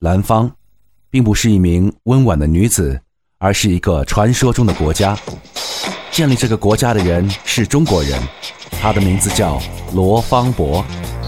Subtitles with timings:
[0.00, 0.50] 兰芳，
[1.10, 2.98] 并不是一名温婉的女子，
[3.38, 5.14] 而是一个传说中的国家。
[6.10, 8.18] 建立这个国家的人是中国人，
[8.80, 9.60] 他的名字叫
[9.92, 10.82] 罗芳伯。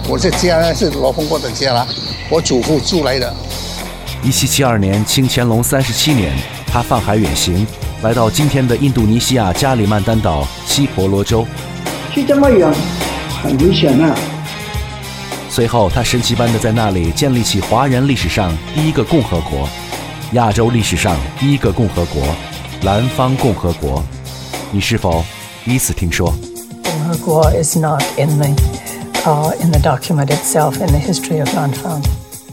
[0.08, 1.86] 我这家呢是罗芳伯的家啦，
[2.30, 3.30] 我祖父住来的。
[4.22, 6.34] 一七七二年，清乾隆三十七年，
[6.66, 7.66] 他泛海远行，
[8.02, 11.46] 来到今天的印度尼西亚加里曼丹岛西婆罗洲。
[12.10, 12.72] 去这么远，
[13.42, 14.16] 很危险啊！
[15.52, 19.68] 随后，他神奇般的在那里建立起华人历史上第一个共和国，
[20.32, 22.22] 亚洲历史上第一个共和国——
[22.80, 24.02] 南方共和国。
[24.70, 25.22] 你是否
[25.62, 26.32] 第一次听说？
[26.82, 28.48] 共和国 is not in the
[29.24, 32.02] uh in the document itself in the history of Nanfang。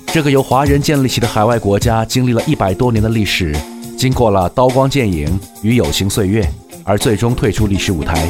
[0.08, 3.56] 这个由华人建立起的海外国家，经历了一百多年的历史，
[3.98, 6.46] 经过了刀光剑影与友情岁月，
[6.84, 8.28] 而最终退出历史舞台。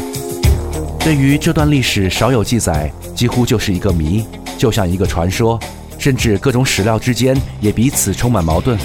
[1.00, 4.28] 对于这段历史少有记载，几乎就是一个谜。
[4.60, 5.58] 就像一个传说，
[5.98, 8.78] 甚至各种史料之间也彼此充满矛盾。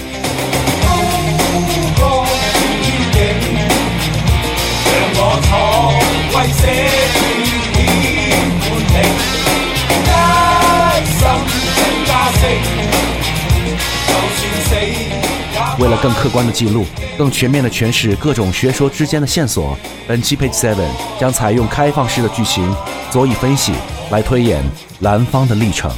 [15.77, 16.85] 为了更客观的记录、
[17.17, 20.87] 更全面的诠释各种学说之间的线索，本期 Page Seven
[21.19, 22.73] 将采用开放式的剧情，
[23.11, 23.73] 佐以分析。
[24.11, 24.63] 来推演
[24.99, 25.91] 蓝方的历程。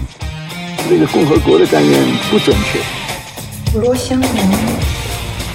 [0.89, 2.79] 那个共和国的概念不准确。
[3.79, 4.19] 罗香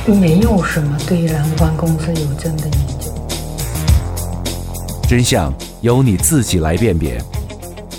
[0.07, 3.11] 农没有什么对蓝方公司有真的研究。
[5.09, 7.23] 真相由你自己来辨别。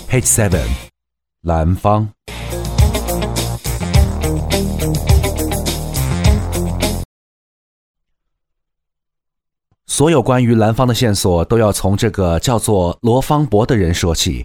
[0.08, 0.66] Page Seven，
[1.42, 2.13] 蓝方。
[9.96, 14.44] 所有关于南方的线索都要从这个叫做罗芳伯的人说起。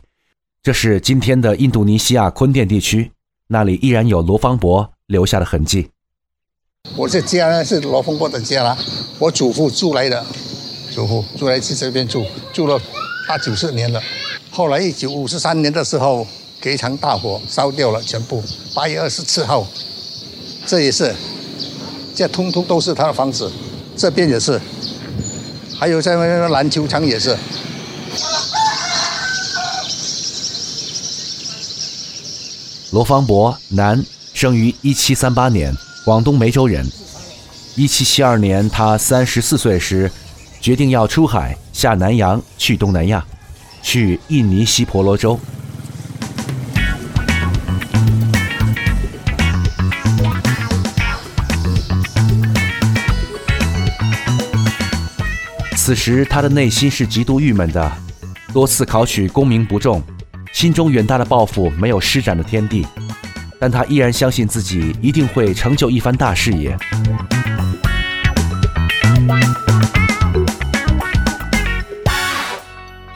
[0.61, 3.11] 这是今天的印度尼西亚坤甸地区，
[3.47, 5.89] 那里依然有罗芳伯留下的痕迹。
[6.95, 8.77] 我这家呢是罗芳伯的家啦，
[9.17, 10.23] 我祖父住来的，
[10.92, 12.23] 祖父住来去这边住，
[12.54, 12.80] 住了
[13.27, 13.99] 八九十年了。
[14.52, 16.27] 后来一九五十三年的时候，
[16.61, 18.43] 给一场大火烧掉了全部。
[18.76, 19.65] 八月二十七号，
[20.67, 21.15] 这也是，
[22.14, 23.52] 这通通都是他的房子，
[23.98, 24.61] 这边也是。
[25.80, 27.38] 还有在那个篮球场也是。
[32.92, 34.04] 罗芳伯，男，
[34.34, 35.73] 生于一七三八年，
[36.04, 36.86] 广东梅州人。
[37.76, 40.12] 一七七二年，他三十四岁时，
[40.60, 43.26] 决定要出海下南洋去东南亚，
[43.82, 45.39] 去印尼西婆罗洲。
[55.89, 57.92] 此时他的内心是极度郁闷的，
[58.54, 60.00] 多次考取功名不中，
[60.54, 62.86] 心中远大的抱负没有施展的天地，
[63.60, 66.77] 但他依然相信自己一定会成就一番大事业。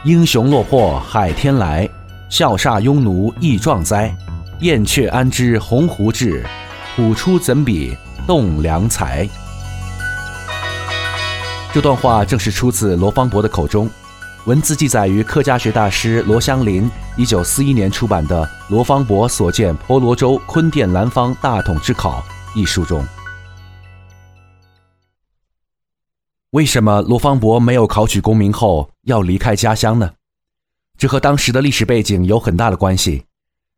[0.03, 1.87] 英雄落魄海天来，
[2.27, 4.11] 笑煞庸奴亦壮哉。
[4.61, 6.43] 燕雀安知鸿鹄志，
[6.95, 7.95] 虎出怎比
[8.25, 9.29] 栋梁才。
[11.73, 13.89] 这段话正是出自罗芳伯的口中，
[14.45, 22.23] 文字记载于客家学大师罗香林一九四一年出版的《罗芳伯所见婆罗洲坤甸南方大统之考》
[22.59, 23.03] 一书中。
[26.51, 30.11] 为什么罗芳伯没有考取功名后要离开家乡呢？
[30.95, 33.23] 这和当时的历史背景有很大的关系。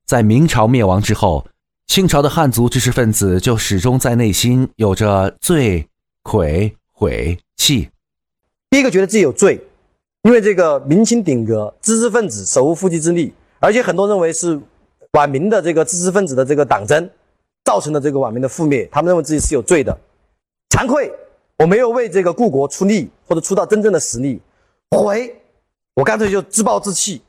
[0.05, 1.47] 在明朝灭亡之后，
[1.87, 5.87] 清朝的汉族知识分子就始终在内心有着罪、
[6.23, 7.37] 愧、悔。
[7.57, 7.89] 气，
[8.69, 9.59] 第一个觉得自己有罪，
[10.21, 14.59] 因为这个明清顶革，知识分子手无缚鸡之力，而且很多认为是
[15.13, 17.09] 晚明的这个知识分子的这个党争
[17.63, 19.97] 造成的这个晚明的覆灭，他们认为自己是有罪的，
[20.69, 21.11] 惭愧，
[21.57, 24.39] 我没有为这个故国出力或者出到真正的实力，
[24.91, 25.35] 悔，
[25.95, 27.23] 我干脆就自暴自弃，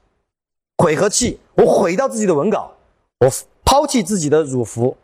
[0.77, 2.73] 悔和气，我毁掉自己的文稿，
[3.21, 3.31] 我
[3.65, 4.97] 抛弃自己的儒服，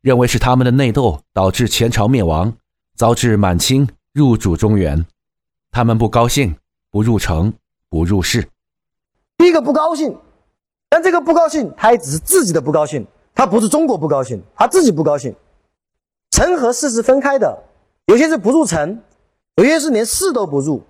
[0.00, 2.56] 认为是他们的内斗导致前朝灭亡，
[2.98, 3.88] 遭致满清。
[4.12, 5.06] 入主中原，
[5.70, 6.56] 他们不高兴，
[6.90, 7.52] 不入城，
[7.88, 8.44] 不入市。
[9.36, 10.18] 第一个不高兴，
[10.88, 15.32] 但这个不高兴，他也只是自己的不高兴，他不是中国不高兴，他自己不高兴。
[16.32, 17.56] 城和市是分开的，
[18.06, 19.00] 有些是不入城，
[19.54, 20.82] 有些是连市都不入。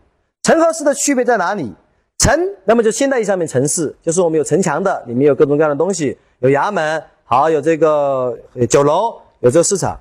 [0.42, 1.74] 城和市的区别在哪里？
[2.16, 2.34] 城，
[2.64, 8.34] 那么就现代意义上面城市，就是我们有城墙的，里面有各种各样的东西，有衙门，好，有这个
[8.70, 10.00] 酒楼，有这个市场。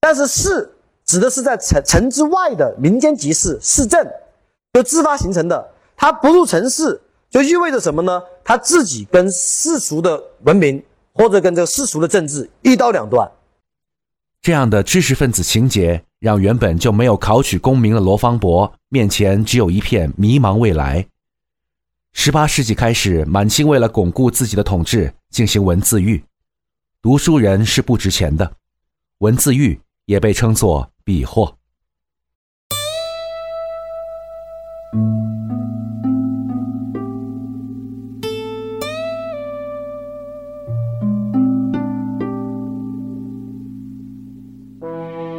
[0.00, 0.70] 但是市。
[1.04, 4.10] 指的是在城城之外的民间集市、市镇，
[4.72, 5.70] 就自发形成的。
[5.96, 8.22] 它不入城市，就意味着什么呢？
[8.42, 13.30] 它自己跟世俗的文明或者跟这个世俗的政治一刀两断。
[14.42, 21.06] 这样的知识分子情节，让原本就没有考取功名的罗芳伯面前只有一片迷茫未来。
[22.12, 26.22] 十八世纪开始，满清为了巩固自己的统治，进行文字狱。
[27.00, 28.52] 读书人是不值钱的，
[29.18, 31.56] 文字狱也被称作笔货。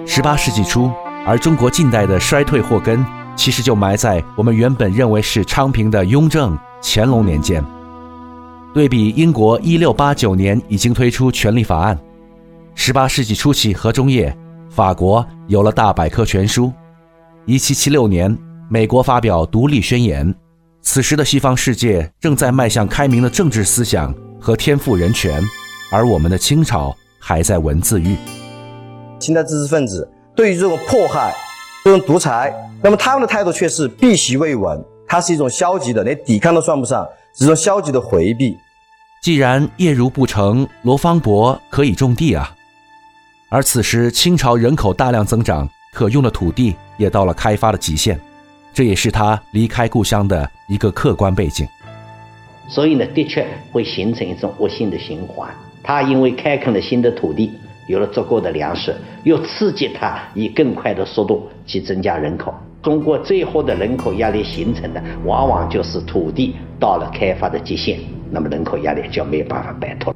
[0.07, 0.89] 十八世纪初，
[1.25, 7.63] 而中国近代的衰退祸根，其实就埋在我们原本认为是昌平的雍正、乾隆年间。
[8.73, 11.99] 对比英国一六八九年已经推出权利法案，
[12.75, 14.35] 十八世纪初期和中叶，
[14.69, 16.71] 法国有了大百科全书。
[17.45, 18.35] 一七七六年，
[18.69, 20.33] 美国发表独立宣言。
[20.81, 25.43] 此时的西方世界正在迈向开明的政治思想和天赋人权，
[25.91, 28.15] 而我们的清朝还在文字狱。
[29.19, 31.33] 清代知识分子对于这种迫害、
[31.83, 32.53] 这种独裁，
[32.83, 38.55] 那么他们的态度却是避席未闻，它是一种消极的，连抵抗都算不上，是一种消极的回避。
[39.23, 42.55] 既然业如不成，罗芳伯可以种地啊。
[43.49, 48.19] 而此时清朝人口大量增长，可用的土地也到了开发的极限，
[48.73, 51.67] 这也是他离开故乡的一个客观背景。
[52.67, 55.49] 所以呢，的确会形成一种恶性的循环。
[55.83, 57.51] 他因为开垦了新的土地。
[57.87, 58.95] 有了足够的粮食，
[59.25, 62.51] 又刺激他以更快的速度去增加人口。
[62.81, 67.99] 通过最后的人口压力形成的，往往就是土地到了开发的极限，
[68.31, 70.11] 那么人口压力就没有办法摆脱。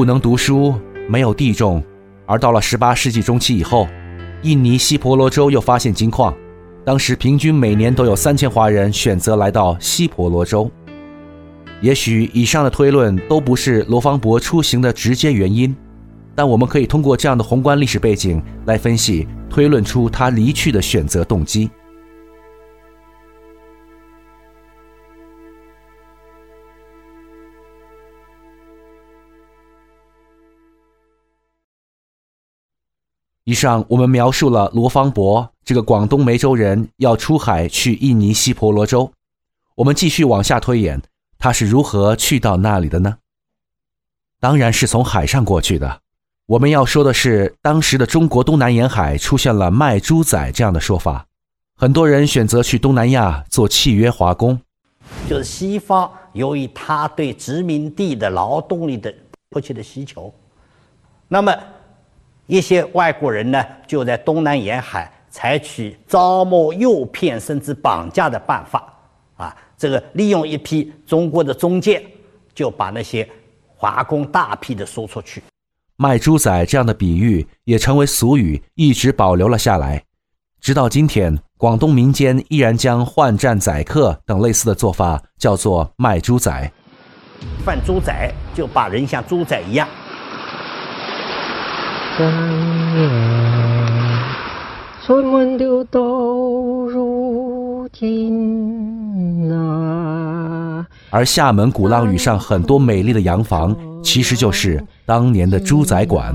[0.00, 0.74] 不能读书，
[1.10, 1.84] 没有地种，
[2.24, 3.86] 而到了十八世纪中期以后，
[4.40, 6.34] 印尼西婆罗洲又发现金矿。
[6.86, 10.70] 当时平均每年都有三千华人选择来到西婆罗洲。
[11.82, 15.76] 也许以上的推论都不是罗芳伯出行的直接原因，
[16.34, 21.68] 但我们可以通过这样的宏观历史背景来分析、推论出他离去的选择动机。
[33.50, 39.10] 以上我们描述了罗芳伯这个广东梅州人要出海去印尼西婆罗洲，
[39.74, 41.02] 我们继续往下推演，
[41.36, 43.16] 他是如何去到那里的呢？
[44.38, 46.00] 当然是从海上过去的。
[46.46, 51.26] 我们要说的是，当时的中国东南沿海出现了卖猪仔这样的说法，
[51.74, 54.60] 很多人选择去东南亚做契约华工，
[55.28, 59.12] 就是西方由于他对殖民地的劳动力的
[59.48, 60.32] 迫切的需求，
[61.26, 61.52] 那么。
[62.50, 68.92] 一些外国人呢，就在东南沿海采取招募、诱骗甚至绑架的办法，
[69.36, 72.04] 啊，这个利用一批中国的中介，
[72.52, 73.26] 就把那些
[73.76, 75.40] 华工大批的输出去。
[75.94, 80.02] 卖猪仔这样的比喻也成为俗语，一直保留了下来。
[80.60, 86.72] 直到今天，广东民间依然将换战宰客等类似的做法叫做卖猪仔。
[87.64, 89.88] 贩猪仔就把人像猪仔一样。
[101.10, 106.34] 而厦门鼓浪屿上很多美丽的洋房，其实就是当年的猪仔馆。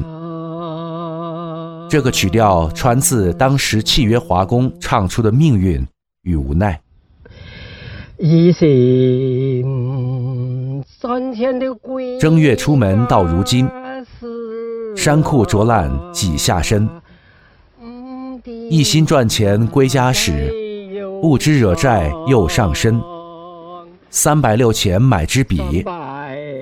[1.89, 5.85] 这个曲调传自当时契约华工唱出的命运
[6.23, 6.79] 与无奈。
[12.19, 13.69] 正月出门到如今。
[14.95, 16.89] 衫裤着烂几下身，
[18.69, 20.51] 一心赚钱归家时，
[21.21, 22.99] 不知惹债又上身。
[24.09, 25.83] 三百六钱买支笔，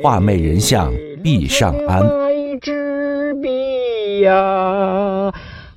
[0.02, 0.92] 画媚人像
[1.24, 2.04] 壁上安。
[2.04, 5.32] 买支笔呀，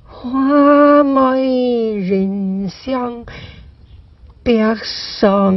[0.05, 3.23] 画媚人像
[4.43, 5.53] 壁上。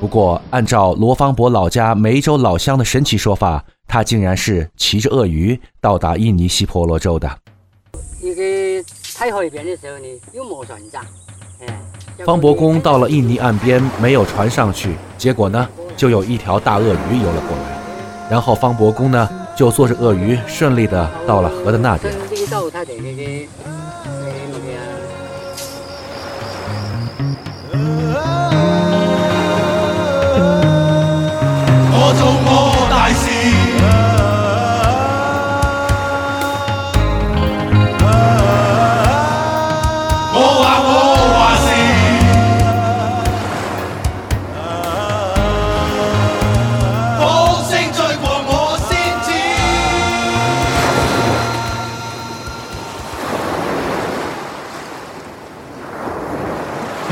[0.00, 3.64] 不过，按照罗芳伯老家梅州老乡的神奇说法，
[3.94, 7.30] 他竟然是骑着鳄鱼到达印尼西婆罗洲的。
[8.20, 8.42] 一个
[9.16, 11.06] 太海边的时候呢，又没船长。
[12.26, 22.12] 方伯公到了印尼岸边，没有船上去，结果呢，就有一条大鳄鱼游了过来，然后方伯公呢，就坐着鳄鱼顺利的到了河的那边。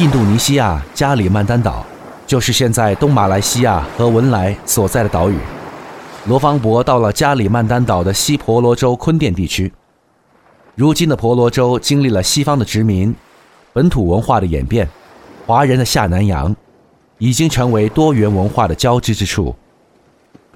[0.02, 1.86] 印度尼西亚加里曼丹岛，
[2.26, 5.38] 就是现在东马来西亚和文莱所在的岛屿。
[6.26, 9.72] 罗芳伯到了加里曼丹岛的西婆罗洲坤甸地区。
[10.74, 13.14] 如今的婆罗洲经历了西方的殖民、
[13.72, 14.88] 本土文化的演变、
[15.46, 16.52] 华人的下南洋，
[17.18, 19.54] 已经成为多元文化的交织之处。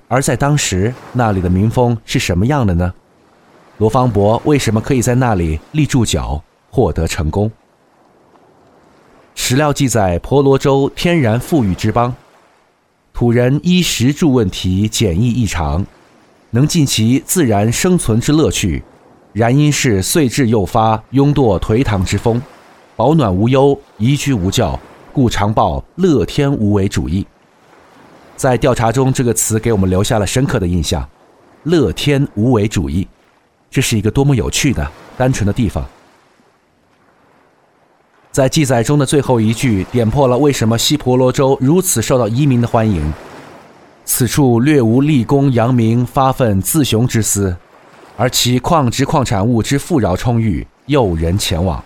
[0.08, 2.92] 而在当时，那里的民风是什么样的呢？
[3.78, 7.48] 罗芳伯为什么可以在那里立住脚，获得成功？
[9.38, 12.12] 史料记载，婆罗洲天然富裕之邦。
[13.12, 15.86] 土人衣食住问题简易异常，
[16.50, 18.82] 能尽其自然生存之乐趣，
[19.32, 22.42] 然因是岁至诱发庸惰颓唐之风，
[22.96, 24.80] 保暖无忧，宜居无教，
[25.12, 27.24] 故常报乐天无为主义。
[28.36, 31.08] 在调查中，这个词给我们留下了深刻的印象。
[31.64, 33.06] 乐天无为主义，
[33.70, 35.86] 这是一个多么有趣的、单纯的地方。
[38.36, 43.10] 在记载中的最后一句，点破了为什么西婆罗洲如此受到移民的欢迎。
[44.04, 47.56] 此处略无立功扬名、发愤自雄之思，
[48.14, 51.82] 而其矿质矿产物之富饶充裕，诱人前往。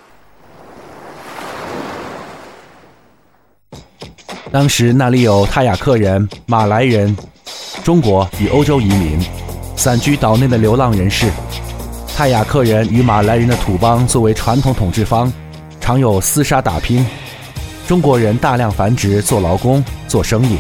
[4.51, 7.17] 当时那里有泰雅克人、马来人、
[7.85, 9.25] 中国与欧洲移民，
[9.77, 11.31] 散居岛内的流浪人士。
[12.17, 15.33] 泰雅克人与马来人的土邦作为传统统治方。
[15.91, 17.05] 常有厮杀打拼，
[17.85, 20.57] 中国人大量繁殖做劳工做生意，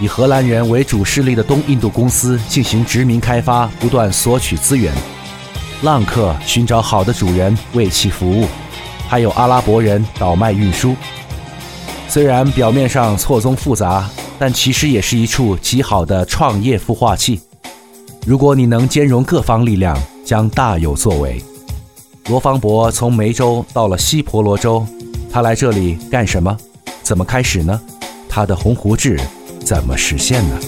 [0.00, 4.92] 以荷兰人为主势力的东印度公司进行殖民开发，不断索取资源。
[5.82, 8.48] 浪客寻找好的主人为其服务，
[9.06, 10.96] 还有阿拉伯人倒卖运输。
[12.08, 17.40] 虽然表面上错综复杂，但其实也是一处极好的创业孵化器。
[18.26, 21.40] 如果你能兼容各方力量，将大有作为。
[22.28, 24.84] 罗芳伯从梅州到了西婆罗洲，
[25.30, 26.56] 他来这里干什么？
[27.00, 27.80] 怎么开始呢？
[28.28, 29.16] 他的鸿鹄志
[29.64, 30.58] 怎么实现呢？